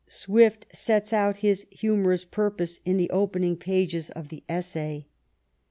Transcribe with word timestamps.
Swift 0.09 0.65
sets 0.75 1.13
out 1.13 1.37
his 1.45 1.67
humorous 1.69 2.25
purpose 2.25 2.79
in 2.83 2.97
the 2.97 3.11
opening 3.11 3.55
pages 3.55 4.09
of 4.09 4.29
the 4.29 4.43
essay. 4.49 5.05